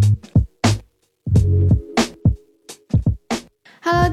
[0.00, 0.43] Thank you.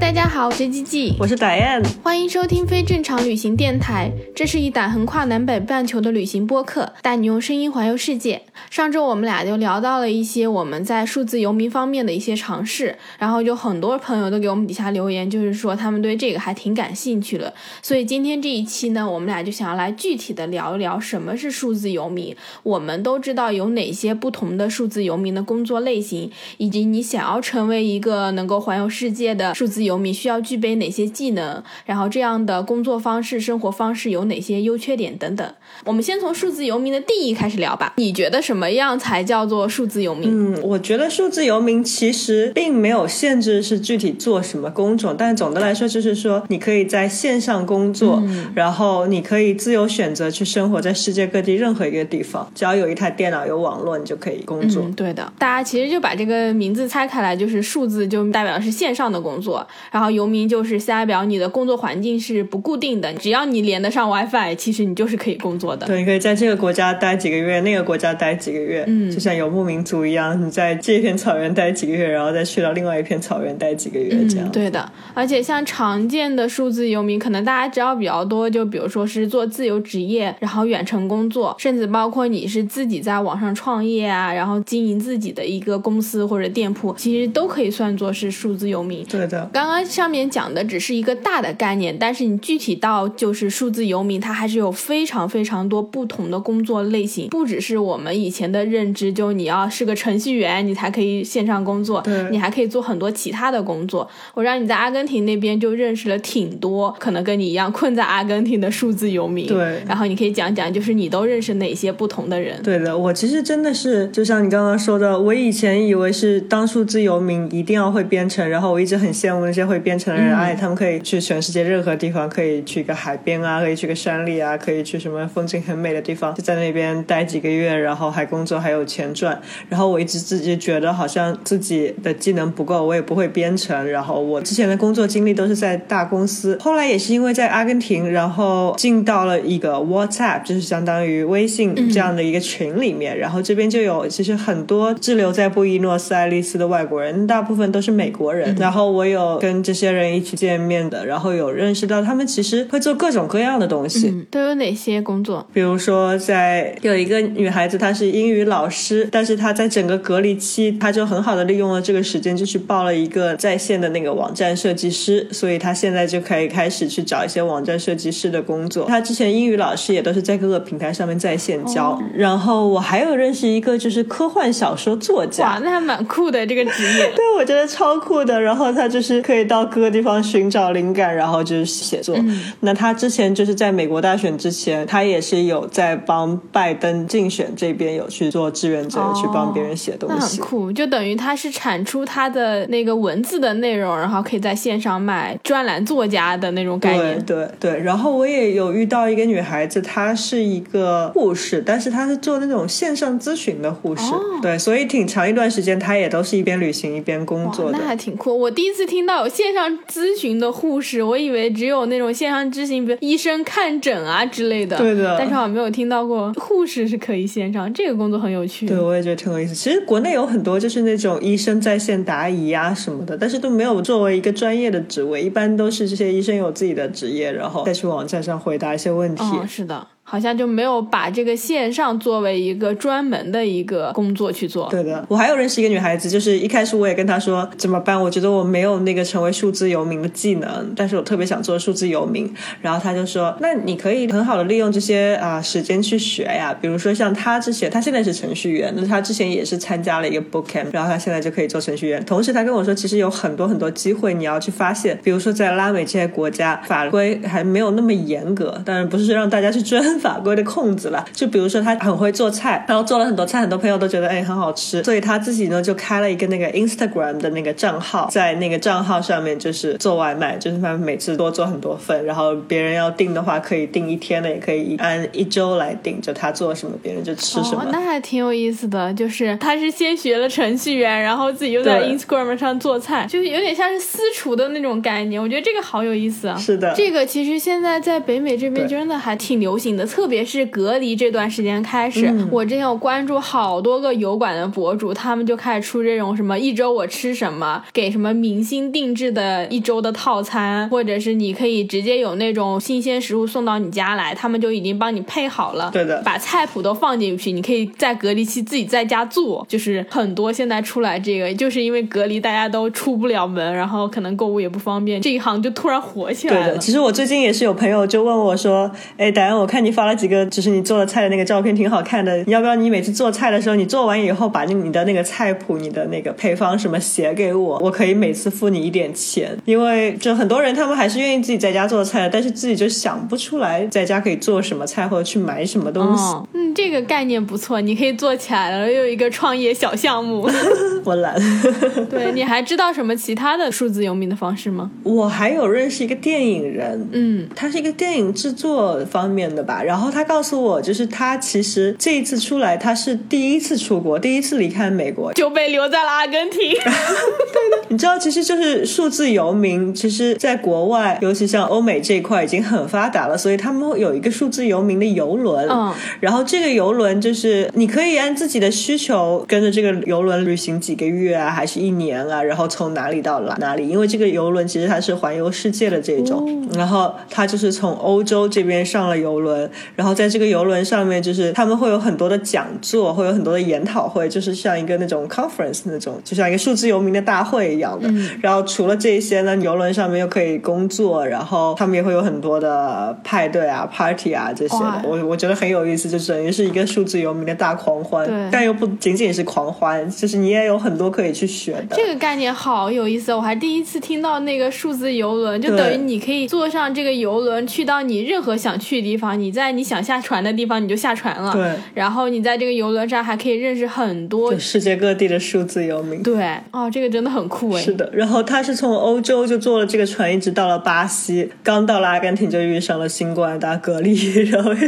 [0.02, 4.12] 大家好，我是吉吉，我是 Diane，欢迎收听非正常旅行电台。
[4.36, 8.42] 这是一档横跨南北半球的旅行播客，带你用声音环游世界。
[8.72, 17.54] 上周我们俩就聊到了一些我们在数字游民方面的一些尝试，然后就很多朋友都给我们底下留言，就是说他们对这个还挺感兴趣的。
[17.84, 22.36] 所以今天这一期呢，我们俩就想要来具体的聊一聊什么是数字游民。
[22.64, 29.54] 我们都知道有哪些不同的数字游民的工作类型，以及你想要成为一个能够环游世界的。
[29.54, 31.64] 数字游民需要具备哪些技能？
[31.86, 35.54] 然后这样的工作方式、生活方式有哪些优缺点等等？
[35.86, 37.94] 我们先从数字游民的定义开始聊吧。
[37.98, 40.30] 你觉得什么样才叫做数字游民？
[40.30, 48.22] 嗯，我觉得数字游民其实并没有限制是具体做什么工种，但总的来说就是说你可以在线上工作，
[48.54, 54.84] 然后你可以自由选择去生活在世界各地任何一个地方，只要有一台电脑、有网络，你就可以工作。
[54.96, 59.66] 对的，大家其实就把这个名字拆开来，就是数字就代表是线上的工作。
[59.90, 65.88] 然后游民就是代表你的工作环境是不固定的，只要你连得上 WiFi，其实你就是可以工作的。
[65.88, 74.50] 对，你可以在这个国家待几个月，那个国家待几个月，嗯，就像游牧民族一样，你在这片草原待几个月，然后再去到另外一片草原待几个月，这样。
[74.52, 89.04] 对的，而且像常见的数字游民，可能大家知道比较多，就比如说是做自由职业，然后远程工作，甚至包括你是自己在网上创业啊，然后经营自己的一个公司或者店铺，其实都可以算作是数字游民。
[89.06, 89.50] 对的。
[89.54, 104.10] 刚刚上面讲的只是一个大的概念，但是你具体到就是数字游民，它还是有非常非常多不同的工作类型，不只是我们以前的认知，就你要是个程序员，你才可以线上工作，你还可以做很多其他的工作。
[104.34, 112.62] 我让你在阿根廷那边就认识了挺多可能跟你一样困在阿根廷的数字游民，对，然后你可以讲讲，就是你都认识哪些不同的人？
[112.62, 129.38] 对的，我其实真的是就像你刚刚说的，我以前以为是当数字游民一定要会编程，然后我一直很羡慕那些会编程的人，哎，他们可以去全世界任何地方，可以去一个海边啊，可以去个山里啊，可以去什么风景很美的地方，就在那边待几个月，然后还工作还有钱赚。
[129.68, 133.86] 然后我一直自己觉得好像自己的技能不够，我也不会编程。
[133.92, 148.56] 然后我之前的工作经历都是在大公司，后来也是因为在阿根廷，然后进到了一个 WhatsApp，就是相当于微信这样的一个群里面，然后这边就有其实很多滞留在布宜诺斯艾利斯的外国人，大部分都是美国人。
[148.62, 155.44] 然后我有跟这些人一起见面的，然后有认识到他们其实会做各种各样的东西，都有哪些工作？
[155.52, 168.86] 比如说，在有一个女孩子，她是英语老师，但是她在整个隔离期，她就很好的利用了这个时间，就去报了一个在线的那个网站设计师，所以她现在就可以开始去找一些网站设计师的工作。
[168.86, 172.00] 她之前英语老师也都是在各个平台上面在线教。
[172.14, 178.40] 然后我还有认识一个就是科幻小说作家，哇，那还蛮酷的这个职业， 对我觉得超酷的。
[178.40, 182.14] 然后他就是可以到各个地方寻找灵感，然后就是写作。
[182.60, 190.42] 那他之前就是在美国大选之前，他也是有在帮拜登竞选这边有去做志愿者，去帮别人写东西。
[190.42, 197.24] 很酷，就等于他是产出他的那个文字的内容，然后可以在线上卖，专栏作家的那种概念。
[197.24, 197.80] 对对对。
[197.80, 204.12] 然后我也有遇到一个女孩子，她是一个护士，但是她是做那种线上咨询的护士。
[204.42, 207.78] 对，所以挺长一段时间，她也都是一边旅行一边工作的。
[207.78, 208.38] 那还挺酷。
[208.38, 214.78] 我第一次听到有线上咨询的护士，我以为只有那种线上咨询，比如医生看诊啊之类的。
[214.78, 215.16] 对的。
[215.18, 218.66] 但是好像没有听到过护士是可以线上，这个工作很有趣。
[218.66, 219.54] 对，我也觉得挺有意思。
[219.54, 229.24] 其实国内有很多就是那种医生在线答疑啊什么的，但是都没有作为一个专业的职位，一般都是这些医生有自己的职业，然后再去网站上回答一些问题。
[229.36, 229.88] 嗯，是的。
[230.12, 234.68] 好像就没有把这个线上作为一个专门的一个工作去做。
[234.70, 242.30] 对的，我还有认识一个女孩子，就是一开始我也跟她说怎么办，我觉得我没有那个成为数字游民的技能，但是我特别想做数字游民。
[242.62, 252.04] 然后她就说，那你可以很好的利用这些啊时间去学呀，比如说像她之前，她现在是程序员，那她之前也是参加了一个 boot camp，然后她现在就可以做程序员。
[252.04, 261.06] 同时她跟我说，其实有很多很多机会你要去发现，比如说在拉美这些国家，法规还没有那么严格，当然不是让大家去钻法规的空子了。
[261.14, 277.68] 就比如说他很会做菜，然后做了很多菜，很多朋友都觉得哎很好吃，所以他自己呢就开了一个那个 Instagram 的那个账号，在那个账号上面就是做外卖，就是他每次多做很多份，然后别人要订的话可以订一天的，也可以按一周来订，就他做什么别人就吃什么。
[277.72, 285.22] 那还挺有意思的，就是他是先学了程序员，然后自己又在 Instagram 上做菜，就是有点像是私厨的那种概念。
[285.22, 286.38] 我觉得这个好有意思啊。
[286.38, 289.81] 是的，这个其实现在在北美这边真的还挺流行的。
[289.82, 316.46] 的，特别是隔离这段时间开始，我之前有关注好多个油管的博主，他们就开始出这种什么一周我吃什么，给什么明星定制的一周的套餐，或者是你可以直接有那种新鲜食物送到你家来，他们就已经帮你配好了，对的，把菜谱都放进去，你可以在隔离期自己在家做，就是很多现在出来这个，就是因为隔离大家都出不了门，然后可能购物也不方便，这一行就突然火起来了。
[316.48, 336.04] 对的，其实我最近也是有朋友就问我说，哎，达安，我看你发了几个，就是你做的菜的那个照片挺好看的，你要不要你每次做菜的时候，你做完以后把你的那个菜谱、你的那个配方什么写给我，我可以每次付你一点钱，因为就很多人他们还是愿意自己在家做菜的，但是自己就想不出来在家可以做什么菜或者去买什么东西。
[336.34, 340.30] 嗯，这个概念不错，你可以做起来了，又有一个创业小项目。
[340.84, 341.16] 我懒。
[341.90, 344.72] 对，你还知道什么其他的数字游民的方式吗？
[344.84, 349.61] 我还有认识一个电影人，嗯，他是一个电影制作方面的吧。
[349.64, 356.40] 然后他告诉我，就是他其实这一次出来，他是第一次出国，第一次离开美国，就被留在了阿根廷。
[356.62, 365.48] 对的，你知道，其实就是数字游民，其实在国外，尤其像欧美这一块已经很发达了，所以他们会有一个数字游民的游轮。
[365.50, 373.68] 嗯，然后这个游轮就是你可以按自己的需求跟着这个游轮旅行几个月啊，还是一年啊，然后从哪里到哪里？
[373.68, 387.90] 因为这个游轮其实它是环游世界的这种，然后他就是从欧洲这边上了游轮，然后在这个游轮上面，就是他们会有很多的讲座，会有很多的研讨会，就是像一个那种 conference 那种，就像一个数字游民的大会一样的。
[388.22, 394.82] 然后除了这些呢，游轮上面又可以工作，然后他们也会有很多的派对啊、party 啊这些的。
[394.86, 401.76] 我我觉得很有意思，就等于是一个数字游民的大狂欢，但又不仅仅是狂欢，就是你也有很多可以去学的。
[401.76, 411.32] 这个概念好有意思，我还第一次听到那个数字游轮，就等于你可以坐上这个游轮去到你任何想去的地方，你在你想下船的地方你就下船了。
[411.32, 416.04] 对，然后你在这个游轮上还可以认识很多世界各地的数字游民。
[416.04, 417.62] 对，哦，这个真的很酷哎。
[417.62, 423.96] 是的，然后他是从欧洲就坐了这个船，一直到了巴西，刚到了阿根廷就遇上了新冠大隔离，
[424.30, 424.52] 然后。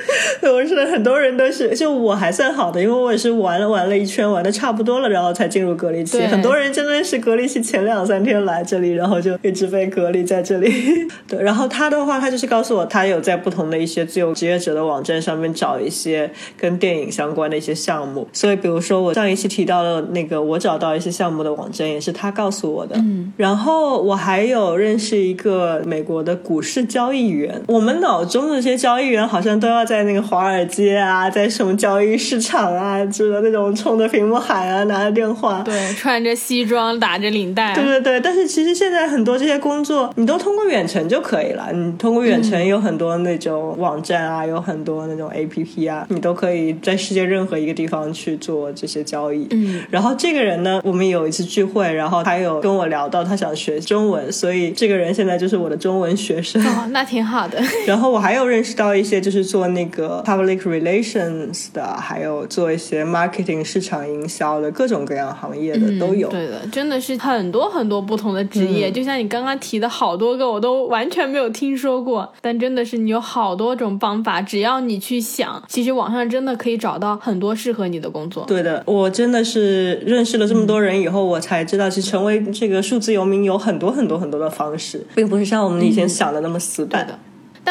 [0.42, 6.20] 我是很多人都是，就我还算好的，因为我也是玩了玩了一圈，玩的差不多了，然后才进入隔离期。
[6.26, 10.70] 很多人真的是隔离期前两三天来这里，然后就一直被隔离在这里。
[11.28, 18.26] 对，然后他的话，他就是告诉我，他有在不同的一些自由职业者的网站上面找一些跟电影相关的一些项目。
[18.32, 22.96] 所以，比如说我上一期提到的那个，我找到一些项目的网站，也是他告诉我的。
[22.96, 23.32] 嗯。
[23.36, 30.20] 然后我还有认识一个美国的股市交易员，我们脑中的这些交易员好像都要在那个。
[30.30, 38.20] 华尔街啊，在什么交易市场啊，就是那种冲着屏幕喊啊，拿着电话，对，穿着西装，打着领带，对对对。
[38.20, 41.72] 但是其实现在很多这些工作，你都通过远程就可以了。
[41.72, 49.48] 你通过远程有很多那种网站啊，有很多那种 A P P 啊，你都可以在世界任何一个地方去做这些交易。
[49.50, 49.82] 嗯。
[49.90, 56.62] 然后这个人呢，我们有一次聚会，然后他有跟我聊到他想学中文，所以这个人现在就是我的中文学生。
[56.64, 57.60] 哦，那挺好的。
[57.86, 60.22] 然后我还有认识到一些就是做那个。
[60.26, 66.28] Public relations 的，还有做一些 marketing 市场营销的各种各样行业的都有。
[66.28, 68.90] 对的，真的是很多很多不同的职业。
[68.90, 72.32] 就像你刚刚提的好多个，我都完全没有听说过。
[72.40, 78.44] 但真的是你有好多种方法，只要你去想，其实网上真的可以找到很多适合你的工作。
[78.46, 87.18] 对的，我真的是认识了这么多人以后，我才知道，其实成为这个数字游民有很多很多很多的方式，并不是像我们以前想的那么死板的。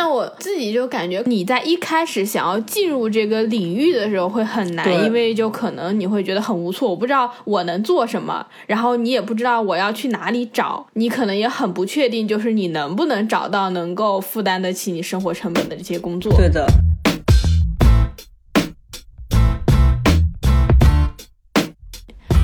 [0.02, 16.34] 但我自己就感觉，你在一开始想要进入这个领域的时候会很难，因为就可能你会觉得很无措，我不知道我能做什么，然后你也不知道我要去哪里找，你可能也很不确定，就是你能不能找到能够负担得起你生活成本的这些工作。
[16.38, 16.66] 对的。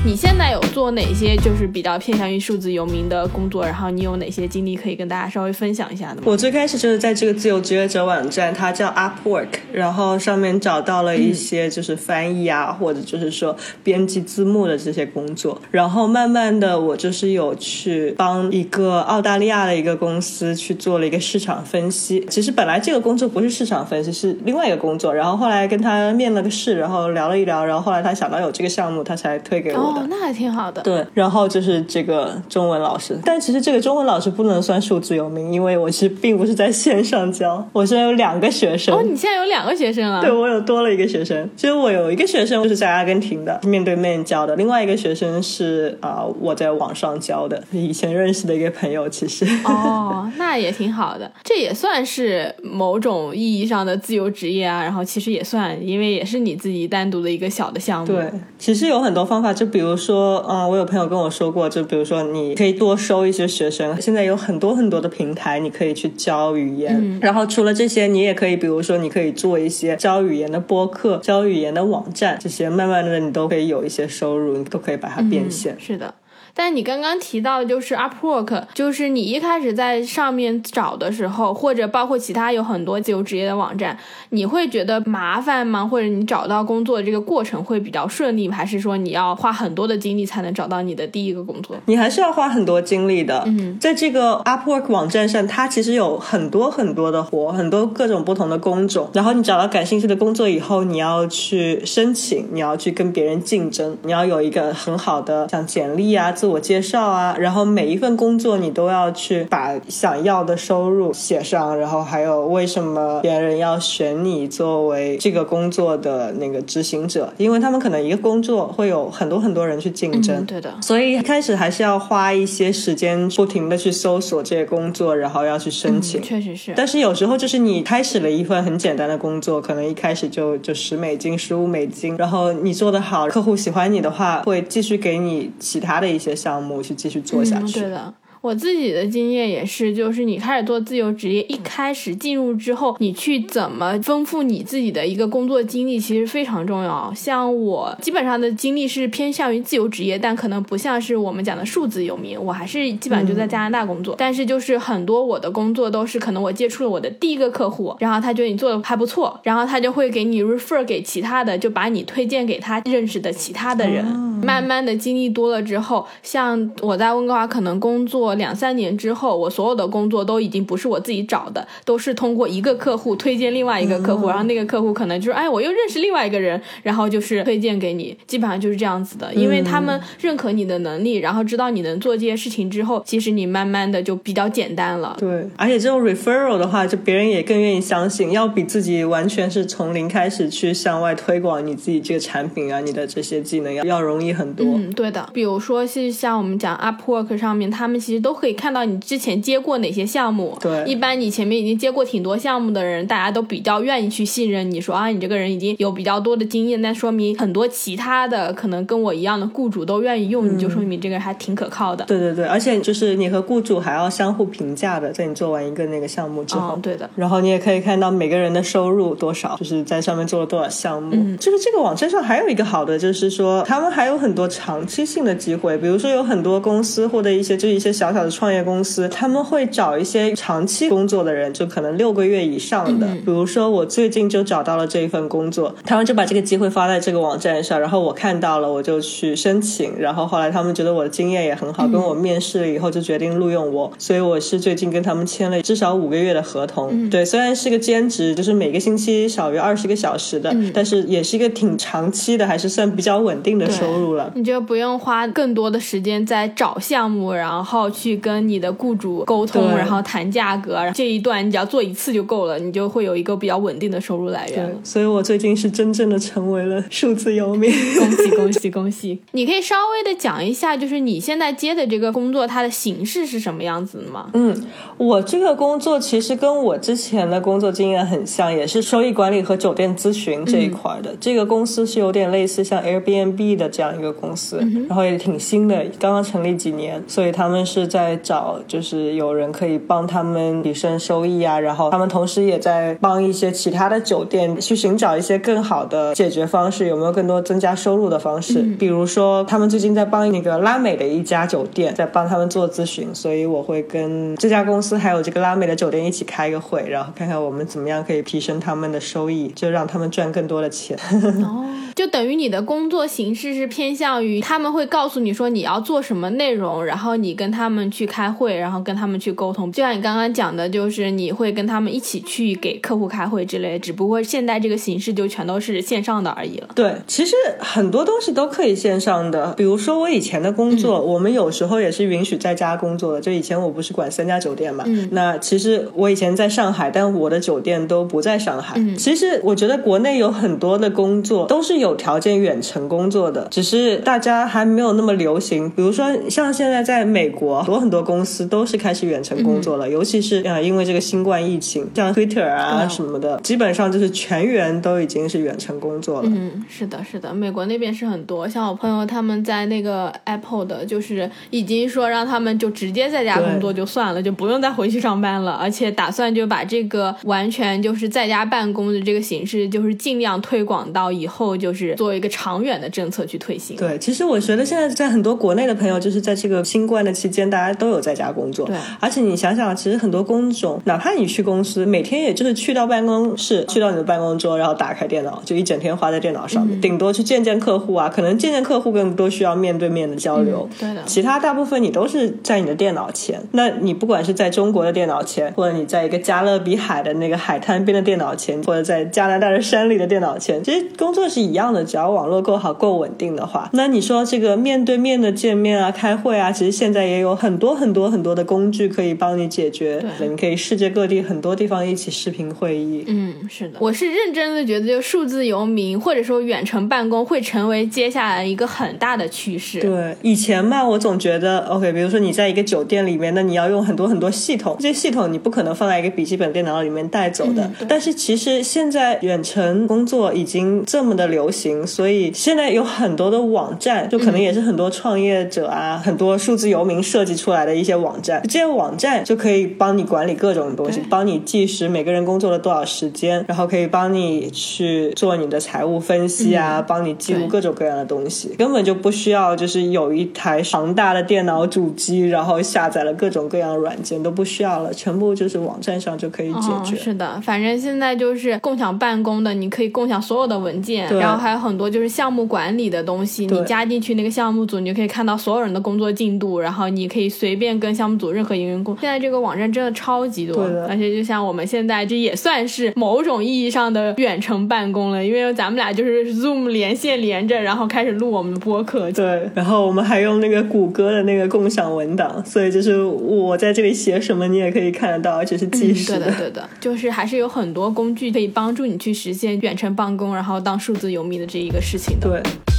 [0.06, 3.64] 你现在有做哪些就是比较偏向于数字游民的工作？
[3.64, 6.22] 然后你有哪些经历可以跟大家稍微分享一下的吗？
[6.26, 15.60] 我最开始就是在这个自由职业者网站，它叫 Upwork，然后上面找到了一些就是翻译啊，或者就是说编辑字幕的这些工作。
[15.72, 22.24] 然后慢慢的，我就是有去帮一个澳大利亚的一个公司去做了一个市场分析。
[22.30, 25.12] 其实本来这个工作不是市场分析，是另外一个工作。
[25.12, 29.95] 然后后来跟他面了个试，然后聊了一聊，然后后来他想到有这个项目，他才推给我。
[30.08, 30.82] 那还挺好的。
[30.82, 38.94] 对，然后就是这个中文老师，但其实这个中文老师不能算数字游民，因为我是并不是在线上教，我现在有两个学生。
[38.94, 40.20] 哦，你现在有两个学生啊？
[40.20, 41.48] 对，我有多了一个学生。
[41.56, 49.08] 其实我有一个学生就是在阿根廷的，面对面教的；另外一个学生是啊、我在网上教的，以前认识的一个朋友。
[49.08, 54.82] 其实，哦，那也挺好的， 这也算是某种意义上的自由职业啊。
[54.82, 58.06] 然后其实也算，因为也是你自己单独的一个小的项目。
[58.06, 67.18] 对，其实有很多方法，就比如说，嗯，我有朋友跟我说过，就比如说你可以多收一些学生，现在有很多很多的平台，你可以去教语言。
[67.20, 75.76] 然后除了这些，你也可以，比如说，你可以做一些教语言的播客、教语言的网站，这些慢慢的你都可以有一些收入，你都可以把它变现。
[75.78, 76.14] 是的。
[76.58, 83.98] 但你刚刚提到就是 Upwork，就是你一开始在上面找的时候，或者包括其他有很多自由职业的网站，
[84.30, 85.86] 你会觉得麻烦吗？
[85.86, 91.76] 或者你找到工作的这个过程会比较顺利，还是说你要花很多的精力才能找到你的第一个工作？
[91.84, 93.42] 你还是要花很多精力的。
[93.46, 99.10] 嗯，在这个 Upwork 网站上，它其实有很多很多的活，很多各种不同的工种。
[99.12, 107.36] 然后你找到感兴趣的工作以后，你要去申请，你要去跟别人竞争，你要有一个很好的像简历啊、自我介绍啊。
[107.36, 120.36] 然后每一份工作你都要去把想要的收入写上，然后还有为什么别人要选你作为这个工作的那个执行者，因为他们可能一个工作会有很多很多人去竞争。
[120.36, 120.72] 嗯，对的。
[120.80, 126.20] 所以开始还是要花一些时间，不停的去搜索这些工作，然后要去申请。
[126.20, 126.72] 嗯、确实是。
[126.76, 137.80] 但是有时候就是你开始了一份很简单的工作，可能一开始就就十美金、十五美金，然后你做得好，客户喜欢你的话，会继续给你其他的一些项目去继续做下去。
[137.80, 138.14] 嗯、对的。
[138.46, 147.12] 我自己的经验也是，就是你开始做自由职业，一开始进入之后，你去怎么丰富你自己的一个工作经历，其实非常重要。
[147.12, 154.14] 像我基本上的经历是偏向于自由职业，但可能不像是我们讲的数字游民，我还是基本上就在加拿大工作。
[154.14, 164.06] 嗯、但是就是很多我的工作都是可能我接触了我的第一个客户，然后他觉得你做的还不错，然后他就会给你 refer 给其他的，就把你推荐给他认识的其他的人。
[164.06, 168.35] 哦、慢慢的经历多了之后，像我在温哥华可能工作。
[168.36, 185.16] 两三年之后，我所有的工作都已经不是我自己找的，都是通过一个客户推荐另外一个客户，嗯、然后那个客户可能就是哎，我又认识另外一个人，然后就是推荐给你，基本上就是这样子的，因为他们认可你的能力，然后知道你能做这些事情之后，其实你慢慢的就比较简单了。
[185.18, 194.66] 对，而且这种 referral 的话，就别人也更愿意相信，要比自己完全是从零开始去向外推广你自己这个产品啊，你的这些技能要要容易很多。
[194.66, 200.56] 嗯，对的，比如说是像我们讲 Upwork 上面，他们其实都可以看到你之前接过哪些项目。
[200.60, 212.04] 对，一般你前面已经接过挺多项目的人，大家都比较愿意去信任你说啊，你这个人已经有比较多的经验，那说明很多其他的可能跟我一样的雇主都愿意用，嗯、你就说明你这个人还挺可靠的。
[212.04, 217.08] 对对对，而且就是你和雇主还要相互评价的，在你做完一个那个项目之后，嗯、对的。
[217.16, 221.10] 然后你也可以看到每个人的收入多少，就是在上面做了多少项目。
[221.12, 233.06] 嗯，就是这个网站上还有一个好的，就是说他们还有很多长期性的机会，比如说有很多公司或者一些就是一些小小小的创业公司，他们会找一些长期工作的人，就可能六个月以上的。
[233.08, 246.90] 嗯、比如说我最近就找到了这一份工作，他们就把这个机会发在这个网站上，然后我看到了，我就去申请，然后后来他们觉得我的经验也很好，嗯、跟我面试了以后就决定录用我，所以我是最近跟他们签了至少五个月的合同。
[246.92, 254.32] 嗯、对，虽然是个兼职，就是每个星期少于二十个小时的，嗯、但是也是一个挺长期的，还是算比较稳定的收入了。
[254.34, 260.78] 你就不用花更多的时间在找项目，然后去跟你的雇主沟通，然后谈价格。
[260.94, 264.66] 这一段你只要做一次就够了，你就会有一个比较稳定的收入来源。
[264.66, 267.72] 对，所以我最近是真正的成为了数字游民。
[267.96, 269.18] 恭喜 恭喜恭喜！
[269.32, 274.28] 你可以稍微的讲一下，就是你现在接的这个工作，它的形式是什么样子的吗？
[274.34, 274.54] 嗯，
[274.98, 281.12] 我这个工作其实跟我之前的工作经验很像，也是收益管理和酒店咨询这一块的。
[281.12, 298.60] 嗯、这个公司是有点类似像 Airbnb 的这样一个公司，嗯、然后也挺新的，刚刚成立几年，所以他们是在找，就是有人可以帮他们提升收益啊，然后他们同时也在帮一些其他的酒店去寻找一些更好的解决方式，有没有更多增加收入的方式？
[298.60, 310.98] 嗯、比如说，他们最近在帮那个拉美的一家酒店在帮他们做咨询，所以我会跟这家公司还有这个拉美的酒店一起开个会，然后看看我们怎么样可以提升他们的收益，就让他们赚更多的钱。
[311.42, 311.64] 哦，
[311.96, 319.70] 就等于你的工作形式是偏偏向于他们会告诉你说你要做什么内容，然后你跟他们去开会，然后跟他们去沟通。
[319.72, 326.68] 就像你刚刚讲的，就是你会跟他们一起去给客户开会之类，只不过现在这个形式就全都是线上的而已了。
[326.74, 333.20] 对，其实很多东西都可以线上的，比如说我以前的工作，我们有时候也是允许在家工作的。
[333.20, 338.80] 就以前我不是管三家酒店嘛，那其实我以前在上海，但我的酒店都不在上海。
[338.96, 345.68] 其实我觉得国内有很多的工作都是有条件远程工作的，只是大家还没有那么流行。
[345.70, 356.28] 比如说像现在在美国，很多很多公司都是开始远程工作了，尤其是啊，因为这个新冠疫情，像 Twitter 啊什么的，基本上就是全员都已经是远程工作了。
[356.32, 373.76] 嗯，是的，是的，美国那边是很多，像我朋友他们在那个 Apple 的，就是已经说让他们就直接在家工作就算了，就不用再回去上班了，而且打算就把这个完全就是在家办公的这个形式，就是尽量推广到以后，就是做一个长远的政策去推行。
[373.76, 378.66] 对，其实我觉得现在在很多国内的朋友，就是在这个新冠的期间，大家都有在家工作。
[378.66, 390.68] 对，而且你想想，其实很多工种，哪怕你去公司，每天也就是去到办公室，去到你的办公桌，然后打开电脑，就一整天花在电脑上面，顶多去见见客户啊，可能见见客户更多需要面对面的交流。
[390.78, 393.40] 对的，其他大部分你都是在你的电脑前。
[393.52, 403.70] 那你不管是在中国的电脑前，或者你在一个加勒比海的那个海滩边的电脑前，或者在加拿大的山里的电脑前，其实工作是一样的，只要网络够好、够稳定的话。
[403.72, 410.02] 那你说这个面对面的见面啊、开会啊，其实现在也有很多很多很多的工具可以帮你解决。
[410.18, 413.04] 对，你可以世界各地很多地方一起视频会议。
[413.06, 419.80] 嗯，是的，我是认真的觉得，就数字游民或者说远程办公会成为接下来一个很大的趋势。
[419.80, 427.70] 对，以前嘛，我总觉得 OK，比如说你在一个酒店里面，那你要用很多很多系统，这些系统你不可能放在一个笔记本电脑里面带走的。
[427.88, 438.42] 但是其实现在远程工作已经这么的流行，所以现在有很多的网站，就可能也是很多创业者啊，很多数字游民设计出来的一些网站。
[438.44, 456.96] 这些网站就可以帮你管理各种东西，帮你计时每个人工作了多少时间，然后可以帮你去做你的财务分析啊，帮你记录各种各样的东西，根本就不需要就是有一台庞大的电脑主机，然后下载了各种各样的软件都不需要了，全部就是网站上就可以解决。
[456.96, 468.96] 是的，反正现在就是共享办公的，你可以共享所有的文件，然后还有很多就是项目管理的东西，你加进去那个项目组，你就可以看到所有人的工作进度，然后你可以随便跟项目组任何一个员工。
[469.00, 479.10] 现在这个网站真的超级多，而且就像我们现在这也算是某种意义上的远程办公了，因为咱们俩就是 Zoom 连线连着，然后开始录我们的播客。
[479.12, 486.18] 对，然后我们还用那个谷歌的那个共享文档，所以就是我在这里写什么，你也可以看得到，而且是即时的。
[486.18, 492.28] 对的，对的，就是还是有很多工具可以帮助你去实现远程办公，然后当数字游民的这一个事情的。
[492.28, 492.75] 对。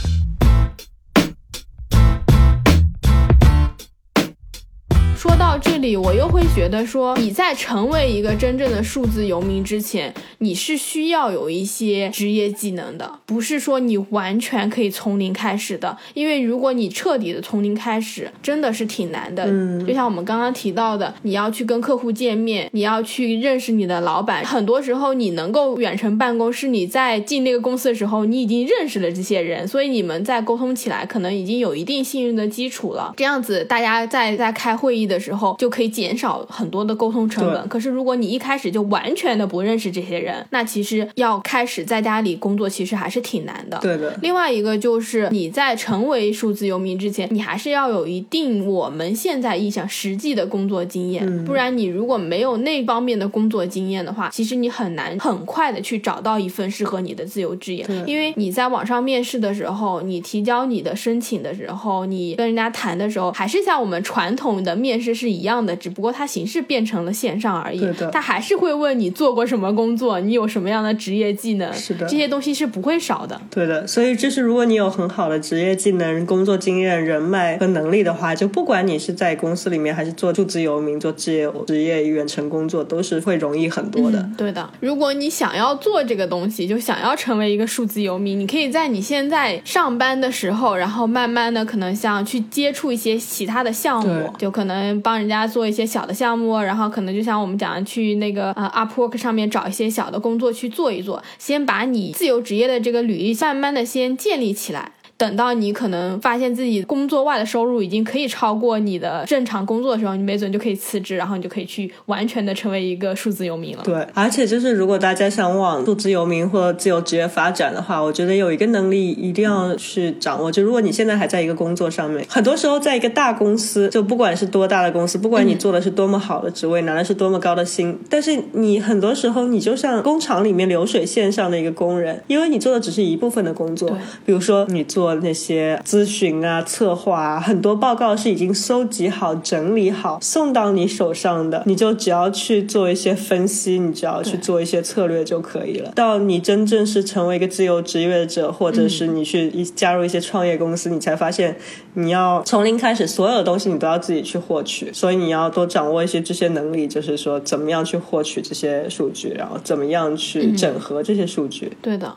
[5.58, 15.98] 到这里，我又会觉得说，你在成为一个真正的数字游民之前，你是需要有一些职业技能的，不是说你完全可以从零开始的。
[16.14, 19.46] 因为如果你彻底的从零开始，真的是挺难的。
[19.48, 33.12] 嗯，就像我们刚刚提到的，你要去跟客户见面，你要去认识你的老板，很多时候你能够远程办公，是你在进那个公司的时候，你已经认识了这些人，所以你们在沟通起来可能已经有一定信任的基础了。
[33.18, 35.08] 这样子，大家在在开会议。
[35.08, 37.68] 的时候就可以减少很多的沟通成本。
[37.68, 43.78] 可是如果你一开始就完全的不认识这些人，那其实要开始在家里工作，其实还是挺难的。
[43.80, 44.18] 对的。
[44.22, 51.26] 另外一个就是你在成为数字游民之前，你还是要有一定我们现在意义上实际的工作经验。
[51.26, 57.88] 嗯不然你如果没有那方面的工作经验的话，其实你很难很快的去找到一份适合你的自由职业。
[58.06, 64.98] 因为你在网上面试的时候，你提交你的申请的时候，你跟人家谈的时候，还是像我们传统的面。
[65.00, 67.80] 试是一样的，只不过它形式变成了线上而已。
[67.80, 71.72] 对的，他还是会问你做过什么工作，你有什么样的职业技能。
[71.74, 73.40] 是的，这些东西是不会少的。
[73.50, 84.28] 对的，所以就是如果你有很好的职业技能、工作经验、人脉和能力的话，就不管你是在公司里面还是做数字游民、做职业职业远程工作，都是会容易很多的。
[84.38, 95.68] 对的，如果你想要做这个东西，就想要成为一个数字游民，你可以在你现在上班的时候，然后慢慢的可能像去接触一些其他的项目，就可能帮人家做。
[95.68, 104.94] 一些小的项目，然后可能就像我们讲的，去那个呃 Upwork 上面找一些小的工作去做一做，先把你自由职业的这个履历慢慢的先建立起来。
[105.18, 113.82] 等到你可能发现自己工作外的收入已经可以超过你的正常工作的时候，你没准就可以辞职，然后你就可以去完全的成为一个数字游民了。
[113.84, 120.52] 对，而且就是如果大家想往数字游民或自由职业发展的话，我觉得有一个能力一定要去掌握。
[120.52, 133.98] 就如果你现在还在一个工作上面，很多时候在一个大公司，就不管是多大的公司，不管你做的是多么好的职位，拿的是多么高的薪，但是你很多时候你就像工厂里面流水线上的一个工人，因为你做的只是一部分的工作。
[134.26, 145.92] 比如说你做那些咨询啊、策划啊，很多报告是已经收集好、整理好送到你手上的，你就只要去做一些分析，你只要去做一些策略就可以了。
[145.96, 151.58] 到你真正是成为一个自由职业者，或者是你去一加入一些创业公司，你才发现
[151.94, 161.72] 你要从零开始，所有的东西你都要自己去获取，所以你要多掌握一些这些能力，就是说怎么样去获取这些数据，然后怎么样去整合这些数据。
[161.82, 162.14] 对的。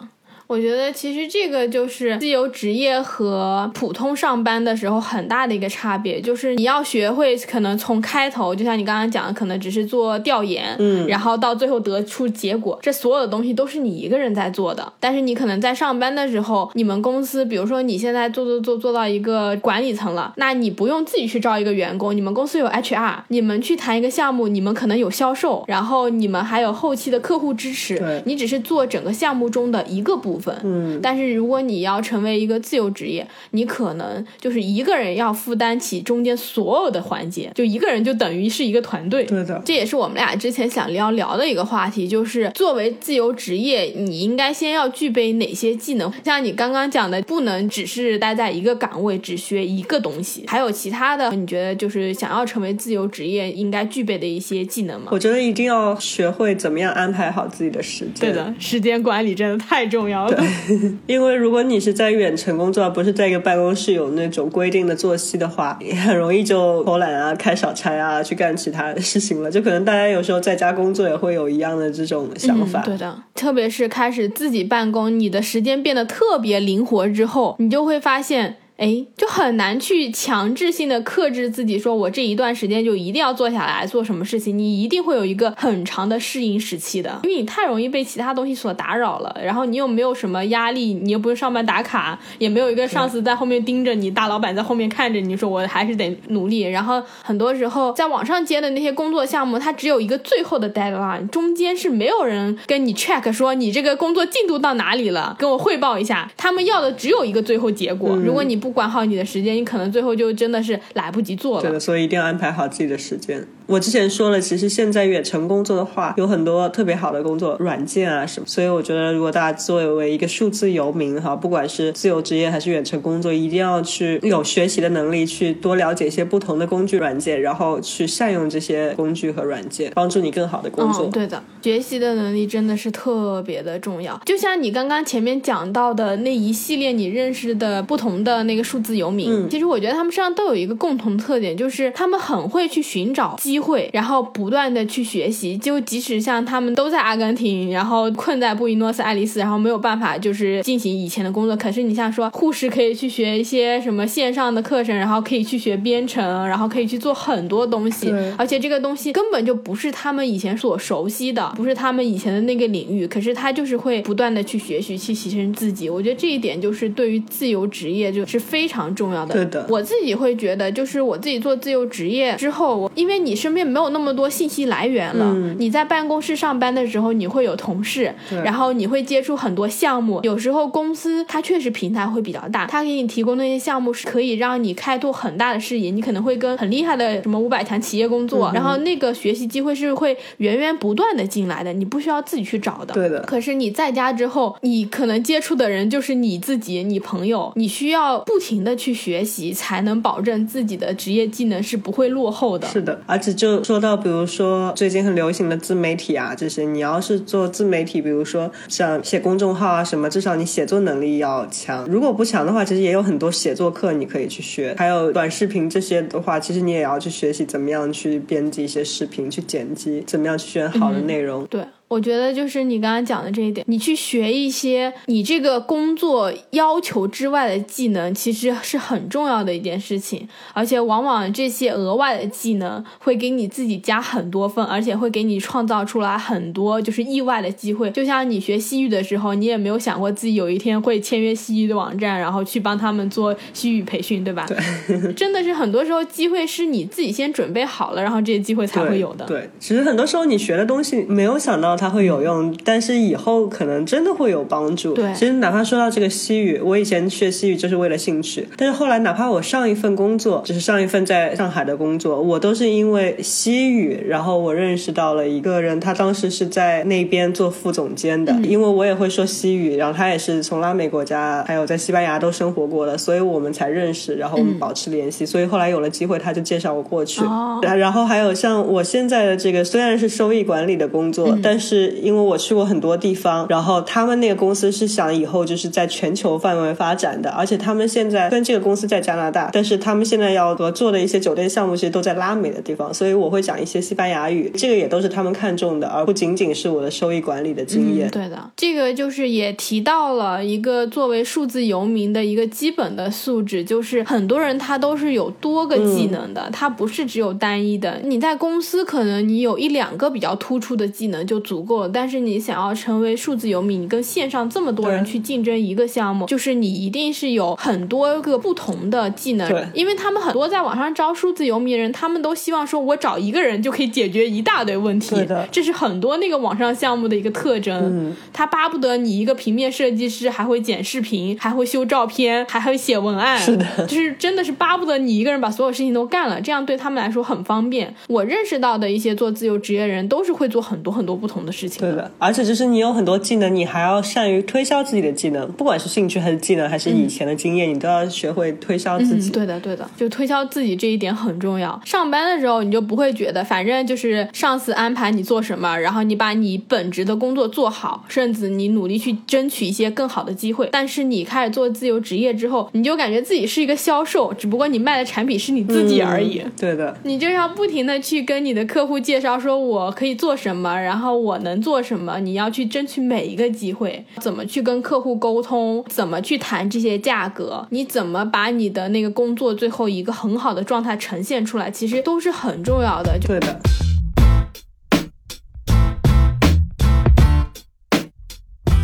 [0.50, 14.92] 我觉得其实这个就是自由职业和普通上班的时候很大的一个差别，就是你要学会可能从开头，就像你刚刚讲的，可能只是做调研，嗯，然后到最后得出结果，这所有的东西都是你一个人在做的。
[14.98, 30.39] 但是你可能在上班的时候，你们公司，比如说你现在做做做做到一个管理层了，那你不用自己去招一个员工，你们公司有 HR，你们去谈一个项目，你们可能有销售，然后你们还有后期的客户支持，你只是做整个项目中的一个部分。
[30.62, 39.24] 嗯，但是如果你要成为一个自由职业，你可能就是一个人要负担起中间所有的环节，就一个人就等于是一个团队。
[39.24, 46.12] 对的，这也是我们俩之前想聊聊的一个话题，就是作为自由职业，你应该先要具备哪些技能？
[46.24, 55.08] 像你刚刚讲的，不能只是待在一个岗位只学一个东西，还有其他的，你觉得就是想要成为自由职业应该具备的一些技能吗？
[55.10, 58.14] 我觉得一定要学会怎么样安排好自己的时间。
[58.20, 60.29] 对的，时间管理真的太重要了。
[61.06, 69.50] 因为如果你是在远程工作，不是在一个办公室有那种规定的作息的话，也很容易就偷懒啊、开小差啊、去干其他的事情了。
[69.50, 72.80] 就可能大家有时候在家工作也会有一样的这种想法。
[72.80, 78.56] 嗯、对的，特别是开始自己办公，你的时间变得特别灵活之后，你就会发现。
[78.80, 96.62] 哎，就很难去强制性的克制自己，说我这一段时间就一定要坐下来做什么事情，你一定会有一个很长的适应时期的，因为你太容易被其他东西所打扰了，然后你又没有什么压力，你又不用上班打卡，也没有一个上司在后面盯着你，大老板在后面看着你，说我还是得努力。
[96.62, 106.32] 然后很多时候在网上接的那些工作项目，它只有一个最后的 deadline，中间是没有人跟你 check 说你这个工作进度到哪里了，跟我汇报一下。
[106.38, 111.62] 他们要的只有一个最后结果，如果你不管好你的时间，你可能最后就真的是来不及做了。
[111.62, 113.46] 对的，所以一定要安排好自己的时间。
[113.66, 118.46] 我之前说了，其实现在远程工作的话，有很多特别好的工作软件啊什么。
[118.46, 131.06] 所以我觉得，如果大家作为一个数字游民哈，不管是自由职业还是远程工作，一定要去有学习的能力，去多了解一些不同的工具软件，然后去善用这些工具和软件，帮助你更好的工作。
[131.06, 134.20] 嗯，对的，学习的能力真的是特别的重要。
[134.26, 145.56] 就像你刚刚前面讲到的那一系列你认识的不同的那个数字游民，嗯、其实我觉得他们身上都有一个共同特点，就是他们很会去寻找机会，然后不断的去学习。
[145.56, 165.88] 就即使像他们都在阿根廷，然后困在布宜诺斯艾利斯，然后没有办法就是进行以前的工作，可是你像说护士可以去学一些什么线上的课程，然后可以去学编程，然后可以去做很多东西，而且这个东西根本就不是他们以前所熟悉的，不是他们以前的那个领域，可是他就是会不断的去学习，去提升自己。
[165.88, 169.34] 我觉得这一点就是对于自由职业就是非常重要的。
[169.34, 178.12] 对的，我自己会觉得，就是我自己做自由职业之后，我因为你身边没有那么多信息来源了，嗯、你在办公室上班的时候，你会有同事，
[178.44, 180.20] 然后你会接触很多项目。
[180.24, 192.92] 有时候公司它确实平台会比较大，它给你提供那些项目是可以让你开拓很大的视野，你可能会跟很厉害的什么五百强企业工作，嗯、然后那个学习机会是会源源不断的进来的，你不需要自己去找的。
[192.94, 193.20] 对的。
[193.20, 202.66] 可是你在家之后，你可能接触的人就是你自己、你朋友，你需要不停的去学习，才能保证自己的职业技能是不会落后的。
[202.66, 211.86] 是的，而且就说到，比如说最近很流行的自媒体啊，这些，你要是做自媒体，比如说像写公众号啊什么，至少你写作能力要强。
[211.86, 221.42] 如果不强的话，其实也有很多写作课你可以去学，还有短视频这些的话，其实你也要去学习怎么样去编辑一些视频，去剪辑，怎么样去选好的内容。
[221.42, 221.64] 嗯、对。
[221.90, 230.28] 我觉得就是你刚刚讲的这一点，你去学一些你这个工作要求之外的技能，其实是很重要的一件事情。
[230.54, 237.90] 而且往往这些额外的技能会给你自己加很多分，而且会给你创造出来很多就是意外的机会。
[237.90, 244.46] 就像你学西语的时候，你也没有想过自己有一天会签约西语的网站，然后去帮他们做西语培训，对吧？
[244.46, 244.56] 对，
[245.14, 249.24] 真的是很多时候机会是你自己先准备好了，然后这些机会才会有的。
[249.26, 254.92] 对，其实很多时候你学的东西没有想到它会有用，但是以后可能真的会有帮助。
[254.92, 277.22] 对，其实哪怕说到这个西语，我以前学西语就是为了兴趣，但是后来哪怕我上一份工作就是上一份在上海的工作，我都是因为西语，然后我认识到了一个人，他当时是在那边做副总监的，因为我也会说西语，然后他也是从拉美国家还有在西班牙都生活过的，所以我们才认识，然后我们保持联系，所以后来有了机会，他就介绍我过去。
[277.62, 298.10] 然后还有像我现在的这个虽然是收益管理的工作，但是是因为我去过很多地方，然后他们那个公司是想以后就是在全球范围发展的，而且他们现在虽然这个公司在加拿大，但是他们现在要合作的一些酒店项目其实都在拉美的地方，所以我会讲一些西班牙语，这个也都是他们看中的，而不仅仅是我的收益管理的经验。
[298.10, 308.00] 对的，这个就是也提到了一个作为数字游民的一个基本的素质，就是很多人他都是有多个技能的，他不是只有单一的。
[308.02, 325.16] 你在公司可能你有一两个比较突出的技能就足够了，但是你想要成为数字游民，你跟线上这么多人去竞争一个项目，就是你一定是有很多个不同的技能，因为他们很多在网上招数字游民的人，他们都希望说我找一个人就可以解决一大堆问题，
[325.50, 337.94] 这是很多那个网上项目的一个特征，他巴不得你一个平面设计师还会剪视频，还会修照片，还会写文案，是的，就是真的是巴不得你一个人把所有事情都干了，这样对他们来说很方便。
[338.08, 341.80] 我认识到的一些做自由职业人都是会做很多很多不同的事情。
[341.80, 349.30] 对的，而且就是你有很多技能，你还要善于推销自己的技能，不管是兴趣还是技能，还是以前的经验，你都要学会推销自己。
[349.30, 351.80] 对的，对的，就推销自己这一点很重要。
[351.84, 360.68] 上班的时候你就不会觉得，反正就是上司安排你做什么，然后你把你本职的工作做好，甚至你努力去争取一些更好的机会。
[360.72, 366.42] 但是你开始做自由职业之后，你就感觉自己是一个销售，只不过你卖的产品是你自己而已。
[366.58, 372.18] 对的，你就要不停的去跟你的客户介绍，说我可以做什么，然后我我能做什么。
[372.20, 383.16] 你要去争取每一个机会，怎么去跟客户沟通，怎么去谈这些价格，你怎么把你的那个工作最后一个很好的状态呈现出来，其实都是很重要的。
[383.20, 383.89] 对的。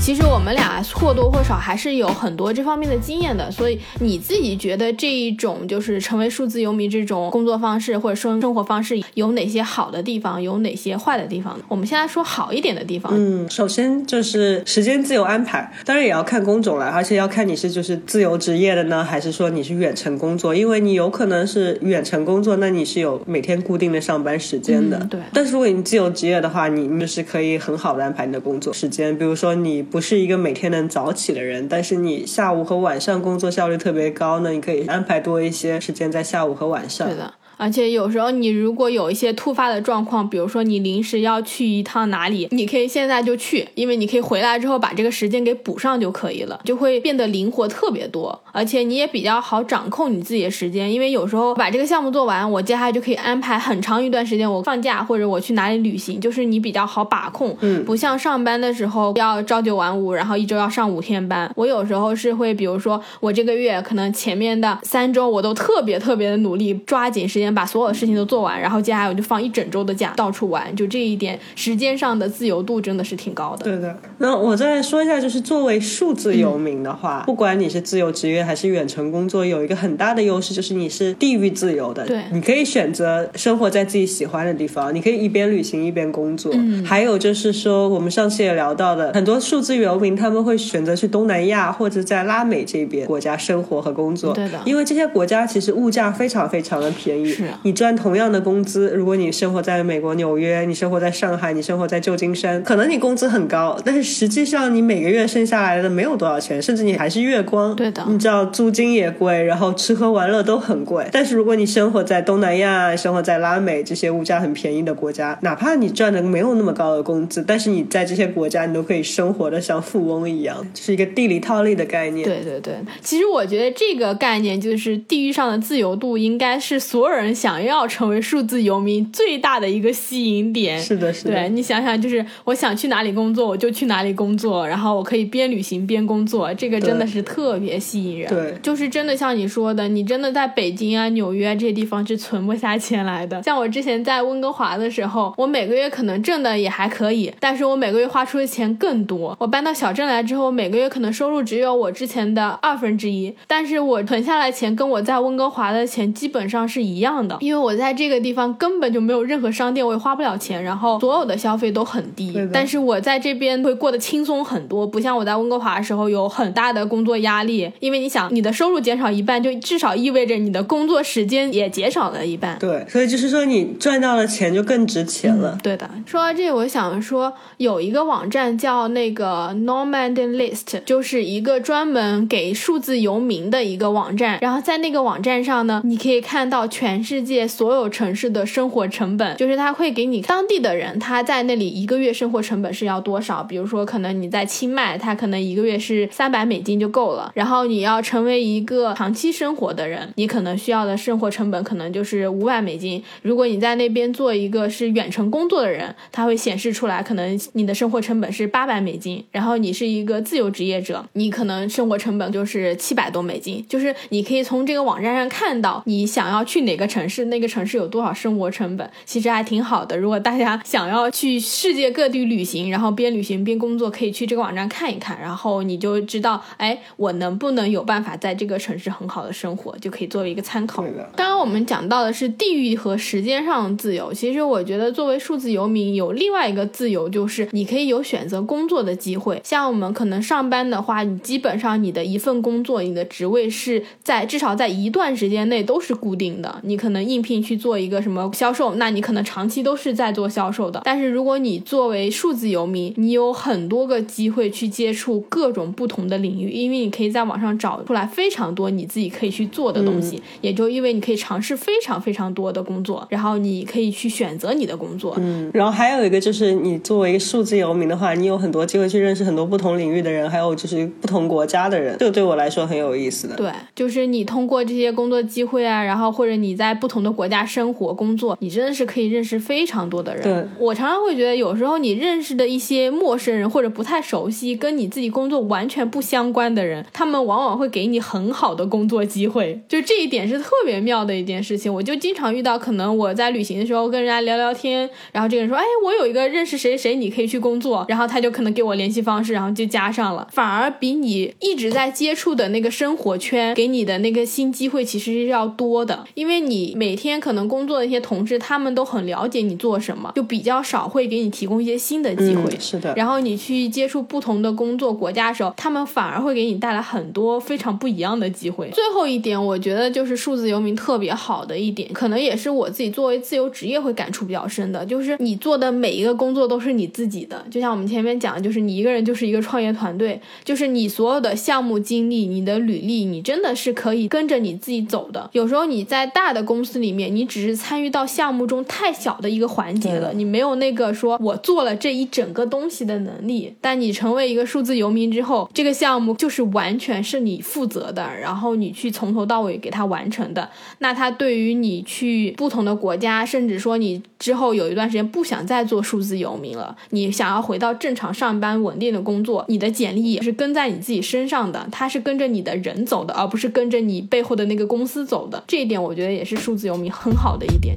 [0.07, 11.59] 其实我们俩或多或少还是有很多这方面的经验的，所以你自己觉得这一种就是成为数字游民这种工作方式或者生生活方式有哪些好的地方，有哪些坏的地方？
[11.67, 13.13] 我们先来说好一点的地方。
[13.17, 20.55] 嗯，首先就是时间自由安排，当然也要看工种了，而且要看你是就是自由职业的呢，还是说你是远程工作？
[20.55, 25.05] 因为你有可能是远程工作，那你是有每天固定的上班时间的。
[25.11, 25.19] 对。
[25.33, 29.85] 但是如果你自由职业的话，你就是可以很好的安排你的工作时间，比如说你。
[29.96, 37.09] 不不是一个每天能早起的人，但是你下午和晚上工作效率特别高呢，你可以安排多一些时间在下午和晚上。
[37.57, 61.51] 而且有时候你如果有一些突发的状况，比如说你临时要去一趟哪里，你可以现在就去，因为你可以回来之后把这个时间给补上就可以了，就会变得灵活特别多，而且你也比较好掌控你自己的时间，因为有时候把这个项目做完，我接下来就可以安排很长一段时间我放假或者我去哪里旅行，就是你比较好把控，嗯，不像上班的时候要朝九晚五，然后一周要上五天班。
[61.57, 68.27] 我有时候是会，比如说我这个月可能前面的三周我都特别特别的努力，抓紧时间把所有的事情都。
[68.27, 70.75] 做完，然后接下来我就放一整周的假，到处玩。
[70.75, 73.63] 就这一点，时间上的自由度真的是挺高的。
[73.63, 73.97] 对的。
[74.19, 82.05] 那我再说一下，就是作为数字游民的话，不管你是自由职业还是远程工作，有一个很大的优势就是你是地域自由的。
[82.05, 86.51] 对，你可以选择生活在自己喜欢的地方，你可以一边旅行一边工作。
[86.53, 86.85] 嗯。
[86.85, 94.35] 还有就是说，我们上次也聊到的，很多数字游民他们会选择去东南亚或者在拉美这边国家生活和工作。
[94.35, 94.59] 对的。
[94.65, 97.36] 因为这些国家其实物价非常非常的便宜。
[97.37, 97.51] 是。
[97.63, 98.07] 你赚同。
[98.07, 107.75] 同样的工资，如果你生活在美国纽约，你生活在上海，你生活在旧金山，可能你工资很高，但是实际上你每个月剩下来的没有多少钱，甚至你还是月光。
[107.75, 111.05] 对的，你知道租金也贵，然后吃喝玩乐都很贵。
[111.11, 122.25] 但是如果你生活在东南亚，生活在拉美这些物价很便宜的国家，哪怕你赚的没有那么高的工资，但是你在这些国家，你都可以生活的像富翁一样，是一个地理套利的概念。
[122.25, 130.81] 对对对，其实我觉得这个概念就是地域上的自由度，应该是所有人人想要成为数字游民最大的一个吸引点。
[130.81, 131.33] 是的，是的。
[131.33, 138.29] 对你想想，就是我想去哪里工作，我就去哪里工作，然后我可以边旅行边工作，这个真的是特别吸引人。
[138.29, 143.43] 对，就是真的像你说的，你真的在北京啊、纽约这些地方是存不下钱来的。
[143.43, 149.37] 像我之前在温哥华的时候，我每个月可能挣的也还可以，但是我每个月花出的钱更多。
[149.41, 162.37] 我搬到小镇来之后，每个月可能收入只有我之前的二分之一，但是我存下来钱跟我在温哥华的钱基本上是一样的，因为我在这个地方根本就没有任何商店，我也花不了钱，然后所有的消费都很低。
[162.53, 172.59] 但是我在这边会过得轻松很多，不像我在温哥华的时候有很大的工作压力，因为你想你的收入减少一半，就至少意味着你的工作时间也减少了一半。
[172.59, 175.59] 对，所以就是说你赚到的钱就更值钱了。
[175.63, 184.39] 对的，说到这，我想说有一个网站叫那个 Nomad List，就是一个专门给数字游民的一个网站。
[184.41, 193.45] 然后在那个网站上呢，你可以看到全世界所有城市的生活成本，就是他会给你当地的人他在那里一个月生活成本是要多少。
[193.45, 197.31] 比如说，可能你在清迈，他可能一个月是三百美金就够了。
[197.35, 203.01] 然后你要成为一个长期生活的人，你可能需要的生活成本可能就是五百美金。
[203.23, 209.25] 如果你在那边做一个是远程工作的人，他会显示出来，可能你的生活成本是八百美金。
[209.31, 213.65] 然后你是一个自由职业者，你可能生活成本就是七百多美金。
[213.69, 219.97] 就是你可以从这个网站上看到你想要去哪个城市，那个城市有多少生活成本，其实还挺好的。
[219.97, 230.85] 如果大家想要去世界各地旅行，然后边旅行边工作，可以去这个网站看一看，然后你就知道，哎，我能不能有办法在这个城市很好的生活，就可以作为一个参考。
[231.17, 239.41] 刚刚我们讲到的是地域和时间上的自由，其实我觉得作为数字游民有另外一个自由，就是你可以有选择工作的机会。
[239.43, 246.61] 像我们可能上班的话，你基本上你的一份工作，你的职位是在至少在一段时间内都是固定的。
[246.63, 250.81] 你可能应聘去做一个什么销售，那你可能长期都是在做销售的。
[250.85, 265.15] 但是如果你作为数字游民，你有很多个机会去接触各种不同的领域，因为你可以在网上找出来非常多你自己可以去做的东西，也就意味你可以尝试非常非常多的工作，然后你可以去选择你的工作。
[265.19, 273.37] 嗯，然后还有一个就是你作为数字游民的话，你有很多机会去认识很多不同领域的人，还有就是不同国家的人，这个对我来说很有意思的。
[273.37, 280.23] 对，就是你通过这些工作机会啊，然后或者你在不同的国家生活工作，你真的是可以认识非常多的人。
[280.23, 289.61] 对我常常会觉得，有时候你认识的一些陌生人或者不太熟悉、跟你自己工作完全不相关的人，他们往往会给你很好的工作机会。
[289.69, 291.73] 就这一点是特别妙的一件事情。
[291.73, 300.27] 我就经常遇到，可能我在旅行的时候跟人家聊聊天，然后这个人说：“哎，我有一个认识谁谁，你可以去工作。”然后他就可能给我联系方式，然后就加上了。
[300.33, 312.43] 反而比你一直在接触的那个生活圈给你的那个新机会其实是要多的，因为你每天可能工作的一些同事，他们都很了解你做什么，就比较少会给你提供一些新的机会。
[312.45, 318.71] 嗯是的然后你去接触不同的工作国家的时候，他们反而会给你带来很多非常不一样的机会。
[318.71, 327.45] 最后一点，我觉得就是数字游民特别好的一点，可能也是我自己作为自由职业会感触比较深的，就是你做的每一个工作都是你自己的。
[327.51, 335.29] 就像我们前面讲的，就是你一个人就是一个创业团队，就是你所有的项目经历、你的履历，你真的是可以跟着你自己走的。
[335.33, 343.53] 有时候你在大的公司里面，你只是参与到项目中太小的一个环节了，你没有那个说我做了这一整个东西的能力。
[343.61, 350.49] 但你成为一个数字游民之后，这个项目就是完全是你负责的，然后你去从头到尾给它完成的。
[350.79, 365.43] 那它对于你去不同的国家，甚至说你之后有一段时间不想再做数字游民了，你想要回到正常上班稳定的工作，你的简历也是跟在你自己身上的，它是跟着你的人走的，而不是跟着你背后的那个公司走的。
[365.47, 367.77] 这一点我觉得也是数字游民很好的一点。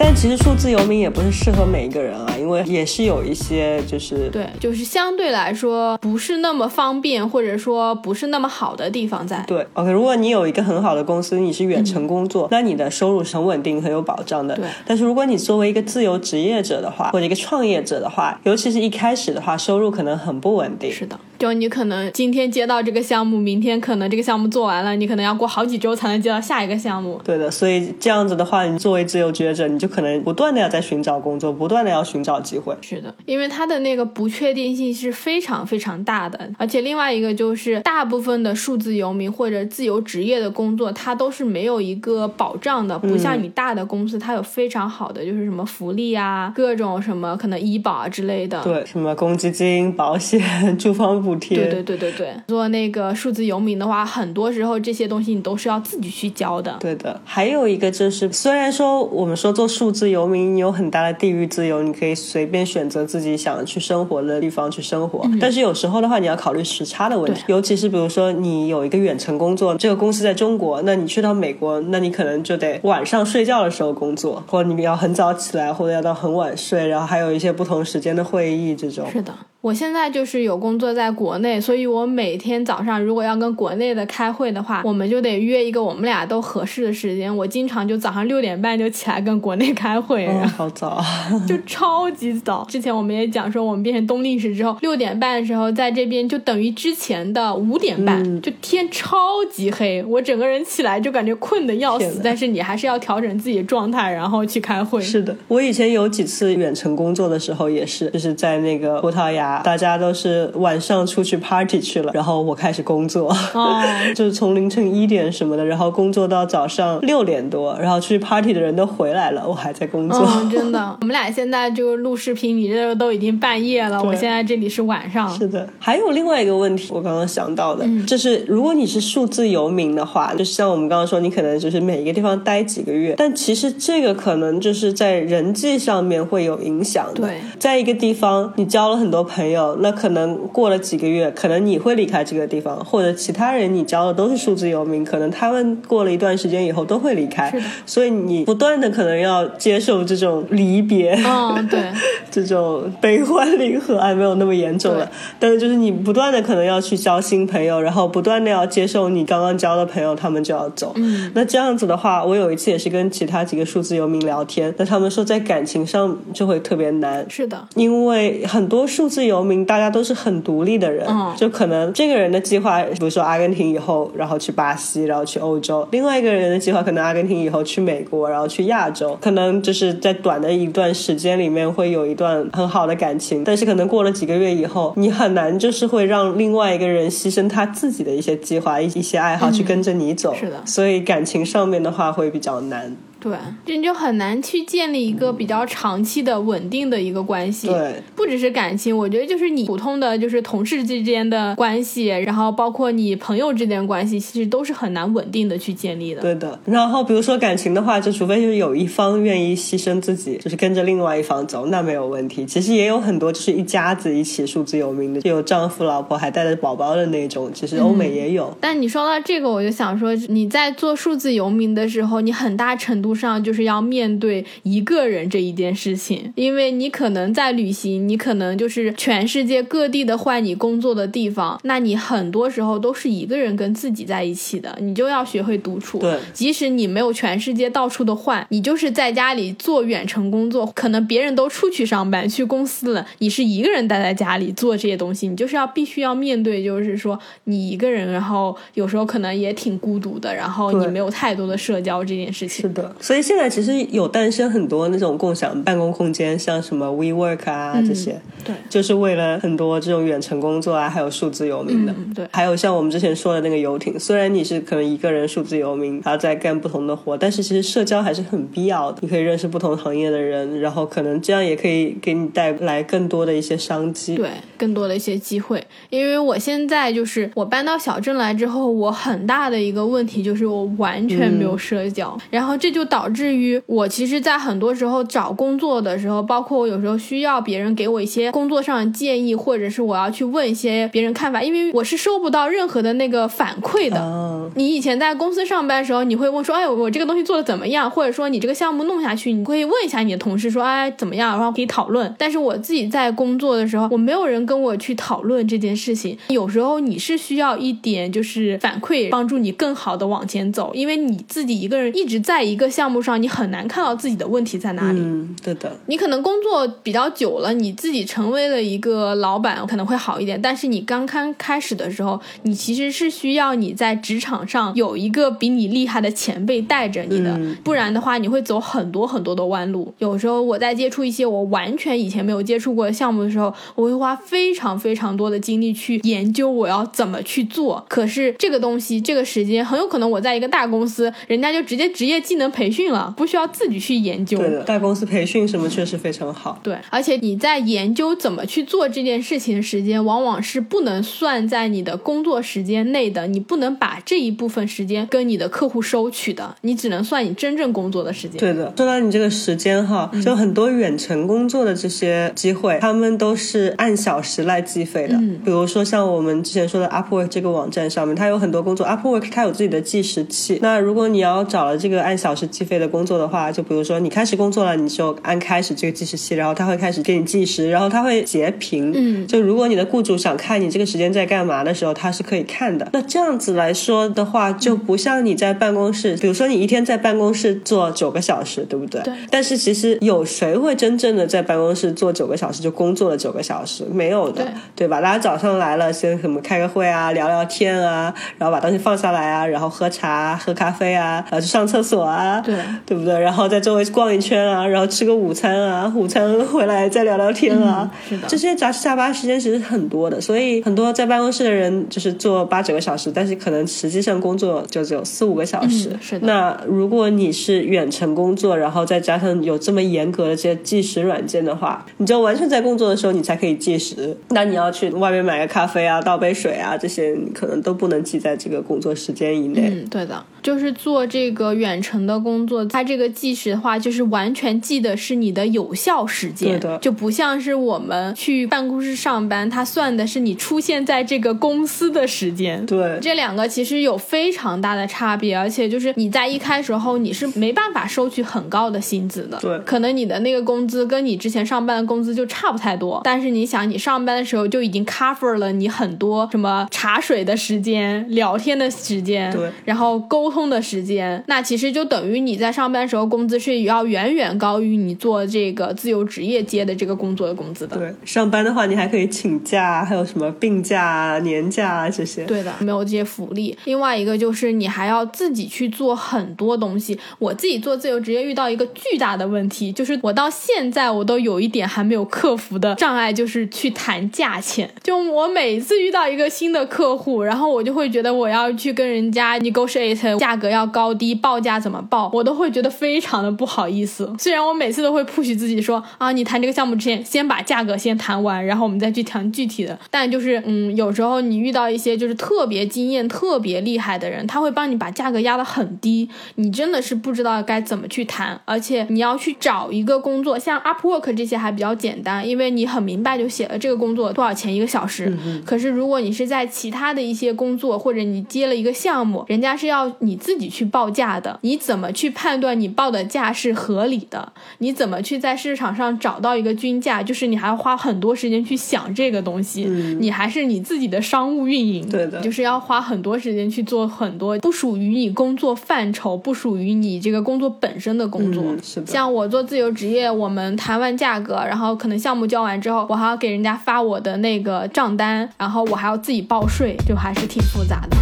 [0.00, 9.44] 但其实数字游民也不是适合每一个人啊，因为也是有一些就是对，就是相对来说不是那么方便，或者说不是那么好的地方在。
[9.48, 14.54] 对，OK，如果你有一个很好的公司，你是远程工作，那你的收入是很稳定、很有保障的。
[14.54, 20.92] 对但是如果你作为一个自由职业者的话，或者一个创业者的话，尤其是一开始的话，收入可能很不稳定。
[20.92, 27.20] 是的，就你可能今天接到这个项目，明天可能这个项目做完了，你可能要过好几周才能接到下一个项目。
[27.24, 32.76] 对的，所以这样子的话，你作为自由职业者，你就可能不断的要在寻找工作，不断的要寻找机会。
[32.80, 48.60] 是的，因为它的那个不确定性是非常非常大的，而且另外一个就是大部分的数字游民或者自由职业的工作，它都是没有一个保障的，不像你大的公司，它有非常好的就是什么福利啊，各种什么可能医保啊之类的。
[48.64, 50.40] 对，什么公积金、保险、
[50.76, 51.56] 住房补贴。
[51.58, 56.76] 对对对对对，做那个数字游民的话，很多时候这些东西你都是要自己去交的。
[56.80, 79.06] 对的，还有一个就是，虽然说我们说做数字游民有很大的地域自由，你可以随便选择自己想去生活的地方去生活，但是有时候的话，你要考虑时差的问题，尤其是比如说你有一个远程工作，这个公司在中国，那你去到美国，那你可能就得晚上睡觉的时候工作，或者你要很早起来，或者要到很晚睡，然后还有一些不同时间的会议这种。
[79.10, 79.34] 是的。
[79.60, 87.36] 我现在就是有工作在国内，所以我每天早上如果要跟国内的开会的话，我们就得约一个我们俩都合适的时间。
[87.36, 91.02] 我经常就早上六点半就起来跟国内开会，好早，
[91.44, 92.64] 就超级早。
[92.68, 99.18] 之前我们也讲说，我们变成冬令时之后，六点半的时候在这边就等于之前的五点半，就天超
[99.50, 102.20] 级黑，我整个人起来就感觉困得要死。
[102.22, 105.00] 但是你还是要调整自己的状态，然后去开会。
[105.02, 109.47] 是的，我以前有几次远程工作的时候也是，就是在那个葡萄牙。
[109.64, 113.34] 大家都是晚上出去 party 去了，然后我开始工作，
[114.14, 120.26] 就是从凌晨一点什么的，然后工作到早上六点多，然后出去 party 的人都回来了，我还在工作。
[120.50, 125.28] 真的， 我们俩现在就录视频，你这都已经半夜了，我现在这里是晚上。
[125.28, 137.22] 是的，还有另外一个问题，我刚刚想到的，就是如果你是数字游民的话，就像我们刚刚说，你可能就是每一个地方待几个月，但其实这个可能就是在人际上面会有影响的。
[137.22, 139.76] 对，在一个地方你交了很多朋友。
[139.80, 147.52] 那可能过了几个月，可能你会离开这个地方，或者其他人你交的都是数字游民，可能他们过了一段时间以后都会离开，
[147.84, 151.80] 所以你不断的可能要接受这种离别，嗯，对，
[152.30, 169.64] 这种悲欢离合还没有那么严重了，但是就是你不断的可能要去交新朋友，然后不断的要接受你刚刚交的朋友他们就要走，嗯，那这样子的话，我有一次也是跟其他几个数字游民聊天，那他们说在感情上就会特别难，是的，因为很多数字游民。
[169.68, 171.06] 大家都是很独立的人，
[171.36, 179.18] 就可能这个人的计划，比如说阿根廷以后，然后去巴西，然后去欧洲；另外一个人的计划，可能阿根廷以后去美国，然后去亚洲。
[179.20, 190.34] 可能就是在短的一段时间里面会有一段很好的感情，但是可能过了几个月以后，你很难就是会让另外一个人牺牲他自己的一些计划、一一些爱好去跟着你走。
[190.34, 192.96] 是的，所以感情上面的话会比较难。
[193.20, 197.66] 对，这你就很难去建立一个比较长期的稳定的一个关系。
[197.66, 206.22] 对，不只是感情，我觉得就是你普通的就是同事之间的关系，然后包括你朋友之间关系，其实都是很难稳定的去建立的。
[206.22, 206.56] 对的。
[206.64, 212.46] 然后比如说感情的话，就除非就是有一方愿意牺牲自己，就是跟着另外一方走，那没有问题。
[212.46, 218.56] 其实也有很多就是一家子一起数字游民的，就有丈夫老婆还带着宝宝的那种，其实欧美也有。
[218.60, 223.07] 但你说到这个，我就想说，你在做数字游民的时候，你很大程度。
[223.14, 235.98] 上就是要面对一个人这一件事情，因为你可能在旅行，你可能就是全世界各地的换你工作的地方，那你很多时候都是一个人跟自己在一起的，你就要学会独处。
[235.98, 252.62] 对，即使你没有全世界到处的换，你就是在家里做远程工作，可能别人都出去上班去公司了，你是一个人待在家里做这些东西，你就是要必须要面对，就是说你一个人，然后有时候可能也挺孤独的，然后你没有太多的社交这件事情。
[252.62, 252.94] 是的。
[253.00, 268.98] 所以现在其实有诞生很多那种共享办公空间，像什么 WeWork 啊这些，对，就是为了很多这种远程工作啊，还有数字游民的，对，还有像我们之前说的那个游艇，虽然你是可能一个人数字游民，然后在干不同的活，但是其实社交还是很必要的。
[269.02, 275.64] 你可以认识不同行业的人，然后可能这样也可以给你带来更多的一些商机，对，更多的一些机会。
[275.90, 282.87] 因为我现在就是我搬到小镇来之后，我很大的一个问题就是我完全没有社交，然后这就。
[282.88, 294.50] 导致于我其实，在很多时候找工作的时候，包括我有时候需要别人给我一些工作上的建议，或者是我要去问一些别人看法，因为我是收不到任何的那个反馈的。
[294.54, 297.90] 你以前在公司上班的时候，你会问说，哎，我这个东西做的怎么样？
[297.90, 301.36] 或者说你这个项目弄下去，你可以问一下你的同事说，哎，怎么样？
[301.36, 302.14] 然后可以讨论。
[302.16, 306.16] 但是我自己在工作的时候，我没有人跟我去讨论这件事情。
[306.28, 312.68] 有时候你是需要一点就是反馈，帮助你更好的往前走，因为你自己一个人一直在一个。
[312.78, 315.00] 项目上你很难看到自己的问题在哪里。
[315.00, 315.76] 嗯，对的。
[315.86, 320.40] 你可能工作比较久了，你自己成为了一个老板，可能会好一点。
[320.40, 329.92] 但是你刚刚开始的时候，你其实是需要你在职场上有一个比你厉害的前辈带着你的，不然的话你会走很多很多的弯路。
[329.98, 337.84] 有时候我在接触一些我完全以前没有接触过的项目的时候，我会花非常非常多的精力去研究我要怎么去做。
[337.88, 342.67] 可是这个东西，这个时间很有可能我在一个大公司，人家就直接职业技能培。
[342.68, 344.36] 培训了，不需要自己去研究。
[344.36, 346.60] 对的，大公司培训什么确实非常好。
[346.62, 358.38] 对，而且你在研究怎么去做这件事情的时间，往往是不能算在你的工作时间内的，你不能把这一部分时间跟你的客户收取的，你只能算你真正工作的时间。
[358.38, 365.14] 对的，说到你这个时间哈，就很多远程工作的这些机会，他们都是按小时来计费的。
[365.14, 370.58] 嗯比如说像我们之前说的 Upwork 这个网站上面，它有很多工作，Upwork 它有自己的计时器。
[370.60, 378.92] 那如果你要找了这个按小时计费的工作的话，就比如说你开始工作了，你就按开始这个计时器，然后它会开始给你计时，然后它会截屏。
[378.92, 382.88] 嗯就如果你的雇主想看你这个时间在干嘛的时候，他是可以看的。
[382.92, 389.00] 那这样子来说的话，就不像你在办公室，比如说你一天在办公室坐九个小时，对不对？
[389.02, 393.84] 对但是其实有谁会真正的在办公室坐九个小时就工作了九个小时？
[393.92, 395.00] 没有的，对吧？
[395.00, 403.18] 大家早上来了，先什么开个会啊，聊聊天啊，然后把东西放下来啊，然后喝茶、喝咖啡啊，然后去上厕所啊，对 对不对？
[403.20, 407.90] 然后在周围逛一圈啊，然后吃个午餐啊，午餐回来再聊聊天啊。
[408.08, 415.90] 是的这些杂七杂八时间其实很多的，所以很多在办公室的人就是做八九个小时，但是可能实际上工作就只有四五个小时。
[415.90, 424.16] 嗯是的那如果你是远程工作，然后再加上有这么严格的这些计时软件的话，你就完全在工作的时候你才可以计时。
[424.30, 429.68] 那你要去外面买个咖啡啊、倒杯水啊，这些你可能都不能记在这个工作时间以内。
[429.70, 442.64] 嗯，对的，就是做这个远程的工作，它这个计时的话，就是完全记的是你的有效时间，对的就不像是我们去办公室上班，它算的是你出现在这个公司的时间。
[442.64, 467.78] 对，这两个其实有非常大的差别，而且就是你在一开始后你是没办法收取很高的薪资的，对可能你的那个工资跟你之前上班的工资就差不太多，但是你想你上班的时候就已经 cover 了你很多什么茶水的时间、聊天的时间，对然后沟通的时间，那其实就等于你在上班时候工资是要远远高于你做这个自由职业接的这个工作的工资的。
[467.78, 472.26] 对，上班的话你还可以请假，还有什么病假啊、年假啊这些。
[472.26, 473.56] 对的，没有这些福利。
[473.64, 476.98] 另外一个就是你还要自己去做很多东西。
[477.18, 484.68] 我自己做自由职业遇到一个巨大的问题，就是我到现在我都有一点还没有克服的障碍，就是去谈价钱。
[484.82, 494.12] 就我每次遇到一个新的客户，然后我就会觉得我要去跟人家 negotiate 价格要高低，报价怎么报，我都会觉得非常的不好意思。
[494.18, 499.78] 虽然我每次都会 push 自己说啊，你谈这个项目之前，先把价格先谈完，然后我们再去谈具体的。
[499.90, 508.40] 但就是嗯，有时候你遇到一些就是特别经验、特别厉害的人，他会帮你把价格压得很低，你真的是不知道该怎么去谈。
[508.44, 515.16] 而且你要去找一个工作，像 Upwork 这些还比较简单，因为你很明白就写了这个工作多少钱一个小时。
[515.44, 524.32] 可是如果你是在其他的一些工作，或者你接了一个项目，人家是要你自己去报价的，你怎么去判断你报的价是合理的？
[524.58, 527.02] 你怎么去在市场上找到一个均价？
[527.02, 529.64] 就是你还要花很多时间去想这个东西，
[530.00, 538.42] 你还是你自己的商务运营，对的就是要花很多时间去做很多不属于你工作范畴、不属于你这个工作本身的工作。
[538.44, 547.96] 嗯是的像我做自由职业，我们谈完价格，然后可能项目交完之后，我还要给人家发我的那个账单，然后我还要自己报税，就还是挺复杂的。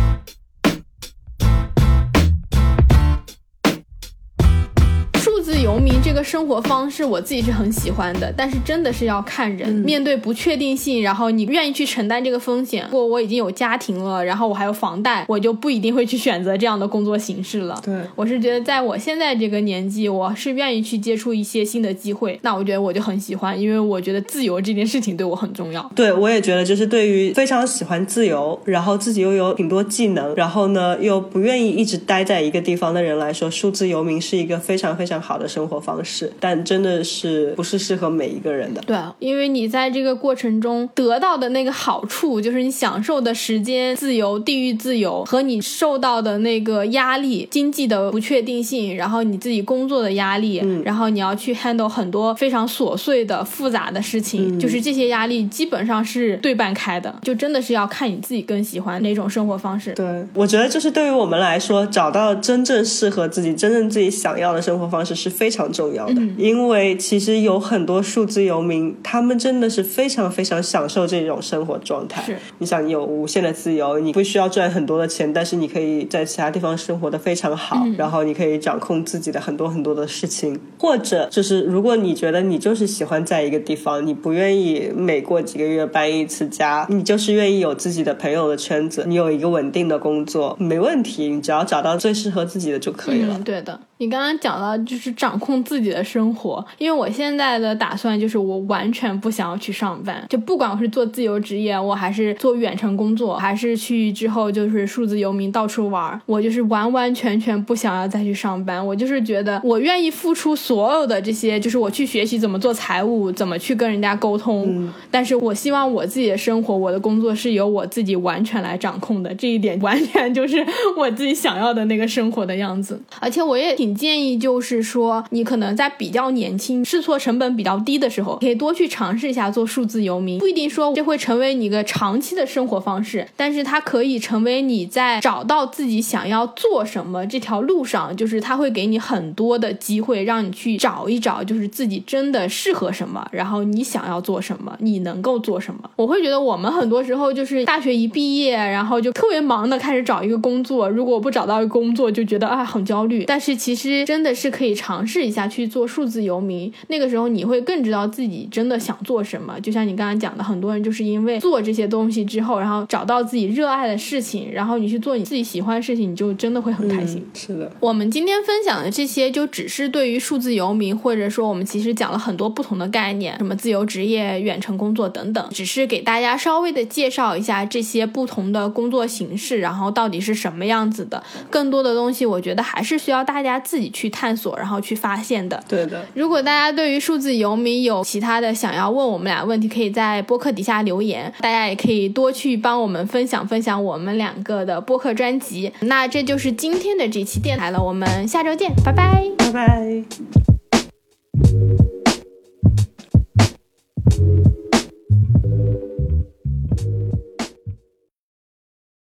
[5.66, 9.68] 游民这个生活方式，我自己是很喜欢的，但是真的是要看人。
[9.68, 12.84] 面对不确定性，然后你愿意去承担这个风险。
[12.92, 17.82] 如果我已经有家庭了，然后我还有房贷，我就不一定会去选择这样的工作形式了。
[17.84, 22.38] 对我是觉得在我现在这个年纪，我是愿意去接触一些新的机会。
[22.42, 25.90] 那我觉得我就很喜欢，因为我觉得自由这件事情对我很重要。
[25.96, 38.82] 对，我也觉得，就是对于非常喜欢自由，然后自己又有挺多技能，然后呢又不愿意一直待在一个地方的人来说，数字游民是一个非常非常好的生活方式，但真的是不是适合每一个人的。
[38.82, 59.94] 对啊，因为你在这个过程中得到的那个好处，就是你享受的时间自由、地域自由，和你受到的那个压力、经济的不确定性，然后你自己工作的压力，然后你要去 handle 很多非常琐碎的、复杂的事情，就是这些压力基本上是对半开的，就真的是要看你自己更喜欢哪种生活方式。
[59.94, 60.04] 对，
[60.34, 72.22] 我觉得就是对于我们来说，找到真正适合自己、真正自己想要的生活方式是非常重要的，因为其实有很多数字游民，他们真的是非常非常享受这种生活状态。
[72.22, 93.36] 是，你想，你有无限的自由，你不需要赚很多的钱，但是你可以在其他地方生活的非常好，然后你可以掌控自己的很多很多的事情，或者就是如果你觉得你就是喜欢在一个地方，你不愿意每过几个月搬一次家，你就是愿意有自己的朋友的圈子，你有一个稳定的工作，没问题，你只要找到最适合自己的就可以了。
[93.36, 93.78] 嗯，对的。
[93.98, 108.86] 你刚刚讲到就是掌控自己的生活，因为我现在的打算就是我完全不想要去上班，就不管我是做自由职业，我还是做远程工作，还是去之后就是数字游民到处玩，我就是完完全全不想要再去上班。
[108.86, 120.64] 我就是觉得我愿意付出所有的这些，就是我去学习怎么做财务，怎么去跟人家沟通，但是我希望我自己的生活，我的工作是由我自己完全来掌控的，这一点完全就是
[120.96, 123.00] 我自己想要的那个生活的样子。
[123.18, 123.96] 而且我也挺。
[123.96, 130.38] 建议就是说，你可能在比较年轻、试错成本比较低的时候，可以多去尝试一下做数字游民。
[130.38, 145.90] 不一定说这会成为你一个长期的生活方式，但是它可以成为你在找到自己想要做什么这条路上，就是它会给你很多的机会，让你去找一找，就是自己真的适合什么，然后你想要做什么，你能够做什么。
[145.96, 153.24] 我会觉得我们很多时候就是大学一毕业，然后就特别忙的开始找一个工作，如果不找到一个工作，就觉得啊很焦虑。
[153.26, 154.04] 但是其实。
[154.04, 159.58] 真的是可以尝试一下去做数字游民，那个时候你会更知道自己真的想做什么。
[159.60, 167.26] 就像你刚刚讲的，很多人就是因为做这些东西之后，然后找到自己热爱的事情，然后你去做你自己喜欢的事情，你就真的会很开心。
[167.34, 181.22] 是的，我们今天分享的这些，就只是对于数字游民，或者说我们其实讲了很多不同的概念，什么自由职业、远程工作等等，只是给大家稍微的介绍一下这些不同的工作形式，然后到底是什么样子的。
[181.50, 183.86] 更多的东西，我觉得还是需要大家自己。
[183.96, 185.62] 去探索，然后去发现的。
[185.68, 186.04] 对的。
[186.14, 191.32] 如果大家对于数字游民有其他的想要问我们俩问题，可以在播客底下留言。
[191.40, 195.70] 大家也可以多去帮我们分享分享我们两个的播客专辑。
[195.80, 200.04] 那这就是今天的这期电台了，我们下周见，拜拜，拜拜。